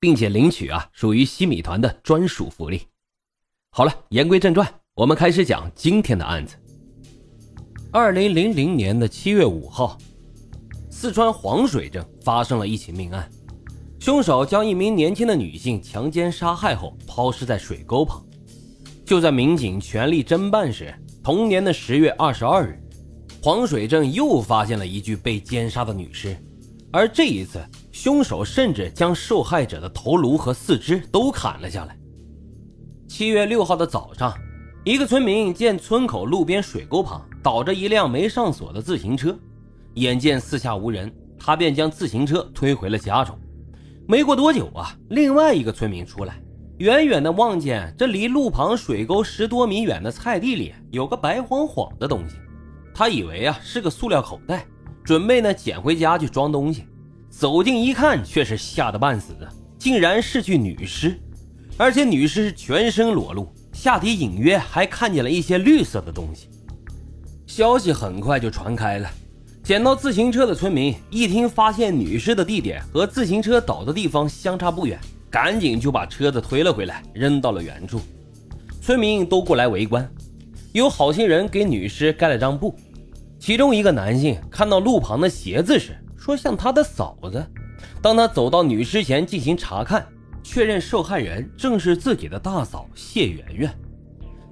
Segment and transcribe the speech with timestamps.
[0.00, 2.82] 并且领取啊，属于西米团的专属福利。
[3.70, 6.56] 好了，言归正传，我们开始讲今天的案子。
[7.90, 9.98] 二零零零年的七月五号，
[10.90, 13.30] 四川黄水镇发生了一起命案，
[13.98, 18.24] 凶手将一名年轻的女性强奸杀害后抛尸在水沟旁。
[19.04, 20.94] 就在民警全力侦办时，
[21.24, 22.78] 同年的十月二十二日，
[23.42, 26.36] 黄水镇又发现了一具被奸杀的女尸，
[26.92, 27.60] 而这一次。
[27.90, 31.98] 凶手甚至将受害者的头颅和四肢都砍了下来。
[33.08, 34.32] 七月六号的早上，
[34.84, 39.36] 一个村民见村口路边水沟旁倒着一辆没上锁的自行车，
[39.94, 43.36] 眼见四下无人，他便将自行车推回了家中。
[44.06, 46.40] 没过多久啊，另外一个村民出来，
[46.78, 52.36] 远远的望见这离路旁水沟十多米远的菜地里有个白晃晃的东西，
[52.94, 54.64] 他以为啊是个塑料口袋，
[55.08, 56.84] 准备呢捡回家去装东西。
[57.30, 59.34] 走近一看，却是吓得半死，
[59.78, 61.18] 竟然是具女尸，
[61.78, 66.50] 而且女尸全身裸露，下体隐约还看见了一些绿色的东西。
[67.46, 69.10] 消息很快就传开了，
[69.62, 75.00] 捡到自行车的村民一听发现女尸的地点和自行车倒的地方相差不远，
[75.30, 77.98] 赶紧就把车子推了回来，扔到了原处。
[78.82, 80.06] 村民都过来围观，
[80.72, 82.78] 有好心人给女尸盖了张布，
[83.38, 85.96] 其中一个男性看到路旁的鞋子时。
[86.20, 87.46] 说像他的嫂子，
[88.02, 90.06] 当他走到女尸前进行查看，
[90.42, 93.72] 确认受害人正是自己的大嫂谢媛媛。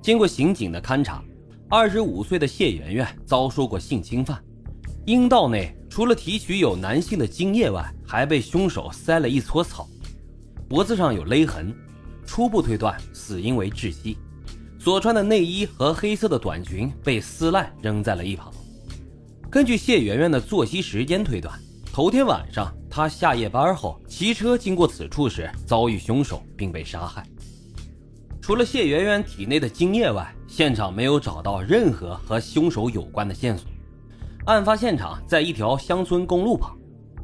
[0.00, 1.24] 经过刑警的勘查，
[1.68, 4.38] 二十五岁的谢媛媛遭受过性侵犯，
[5.06, 9.88] 阴道内除了提取有男性的精液外，还被凶手塞了一撮草，
[10.68, 11.74] 脖子上有勒痕，
[12.26, 14.16] 初步推断死因为窒息。
[14.78, 18.52] 所穿的内衣和黑色的短裙被撕烂扔在了一旁。
[19.54, 21.56] 根据谢媛媛的作息时间推断。
[21.92, 27.24] 头天晚上，她下夜班后骑车经过此处时，遭遇凶手并被杀害。
[28.42, 33.68] 除了谢媛媛体内的精液外，现场没有找到任何和凶手有关的线索。
[34.46, 36.76] 案发现场在一条乡村公路旁，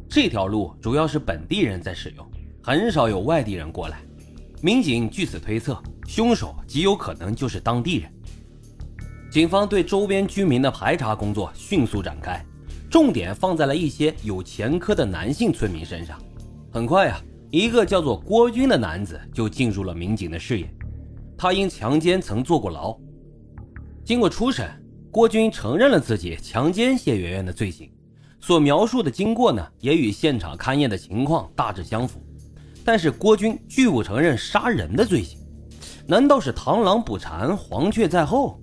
[0.09, 2.25] 这条路主要是本地人在使用，
[2.63, 4.01] 很少有外地人过来。
[4.63, 8.09] 民警据此推测，凶手极有可能就是当地人。
[9.31, 12.45] 警方对周边居民的排查工作迅速展开。
[12.91, 16.21] 重点放在了一些有前科的男性村民身上。
[16.73, 20.69] 很快啊，一个叫做郭军的男子就进入了民警的视野。
[21.39, 22.99] 他因强奸曾坐过牢。
[24.05, 24.69] 经过初审，
[25.13, 27.89] 郭军承认了自己强奸谢媛媛的罪行，
[28.41, 32.21] 所描述的经过呢，也与现场勘验的情况大致相符。
[32.85, 35.39] 但是郭军拒不承认杀人的罪行。
[36.09, 38.60] 难道是螳螂捕蝉，黄雀在后？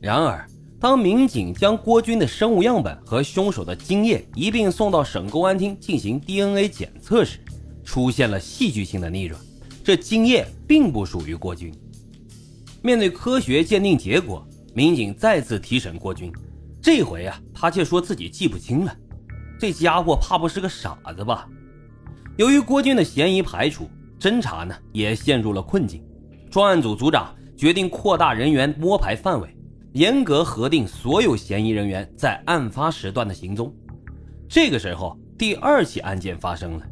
[0.00, 0.46] 然而。
[0.80, 7.38] 当民警将郭军的生物样本和凶手的精液一并送到省公安厅进行 DNA 检测时，
[7.84, 9.38] 出现了戏剧性的逆转，
[9.84, 11.70] 这精液并不属于郭军。
[12.80, 16.32] 面对科学鉴定结果，民警再次提审郭军，
[16.80, 18.96] 这回啊，他却说自己记不清了。
[19.58, 21.46] 这家伙怕不是个傻子吧？
[22.38, 23.86] 由于郭军的嫌疑排除，
[24.18, 26.02] 侦查呢也陷入了困境。
[26.50, 29.54] 专案组组长决定扩大人员摸排范围。
[29.92, 33.74] 严格核定所有嫌疑人员在案发时段的行踪。
[34.48, 36.86] 这个时候，第二起案件发生了。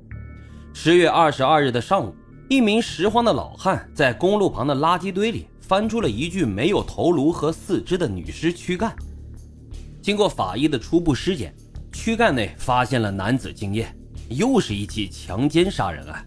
[0.74, 2.12] 十月二十二日的上午，
[2.48, 8.94] 一名拾荒的老汉在公路旁的垃圾堆里翻出了一具没有头颅和四肢的女尸躯干。
[10.02, 11.54] 经过法医的初步尸检，
[11.92, 13.86] 躯干内发现了男子精液，
[14.28, 16.24] 又是一起强奸杀人案。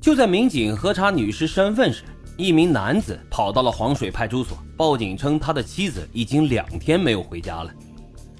[0.00, 2.04] 就在民警核查女尸身份时，
[2.40, 7.70] 一名男子跑到了黄水派出所报警，称他的妻子已经两天没有回家了。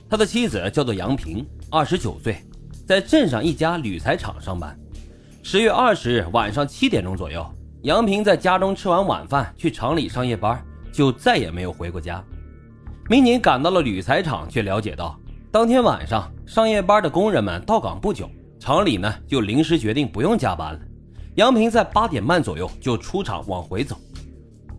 [0.08, 2.42] 他的妻子叫做杨平，二十九岁，
[2.86, 4.74] 在镇上一家铝材厂上班。
[5.42, 7.46] 十月二十日晚上七点钟左右，
[7.82, 12.24] 杨平在家中吃完晚饭，去厂里上夜班，就再也没有回过家。
[13.08, 15.18] 民警赶到了铝材厂，却了解到，
[15.50, 20.80] 当天晚上上夜班的工人们到岗不久，厂里呢就临时决定不用加班了。
[21.36, 23.96] 杨平在八点半左右就出场往回走。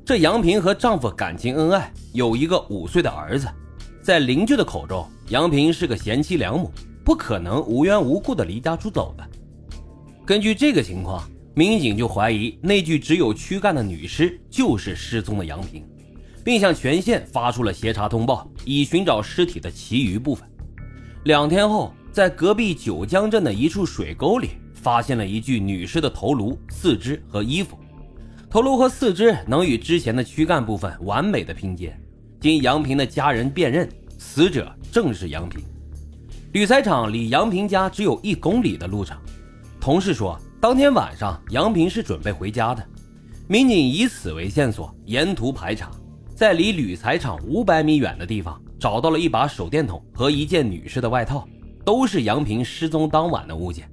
[0.04, 3.48] 这杨平和丈夫感情恩爱，有一个五岁的儿子。
[4.02, 6.70] 在邻居的口中，杨平是个贤妻良母，
[7.06, 9.24] 不可能无缘无故的离家出走的。
[10.26, 15.86] 根据这个情况，民警就怀疑那具只有躯干的女尸就是失踪的杨平，
[16.44, 20.46] 并向全县发出了协查通报，以寻找尸体的其余部分。
[21.24, 24.50] 两天后，在隔壁九江镇的一处水沟里，
[24.82, 27.78] 发现了一具女尸的头颅、四肢和衣服。
[28.50, 31.96] 头颅和四肢能与之前的躯干部分完美的拼接。
[32.40, 33.88] 经杨平的家人辨认，
[34.18, 35.62] 死者正是杨平。
[36.54, 39.18] 铝材厂离杨平家只有一公里的路程。
[39.80, 40.40] 同事说。
[40.62, 42.88] 当天晚上，杨平是准备回家的。
[43.48, 45.90] 民警以此为线索，沿途排查，
[46.36, 51.50] 在离铝材厂五百米远的地方找到了一把手电筒和一件女士的外套，
[51.84, 53.90] 都是杨平失踪当晚的物件。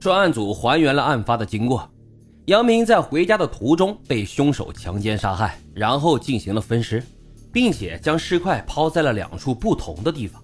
[0.00, 1.86] 专案组还原了案发的经过：
[2.46, 7.04] 杨明在回家的途中被凶手强奸杀害，然后进行了分尸，
[7.52, 10.42] 并且将尸块抛在了两处不同的地方。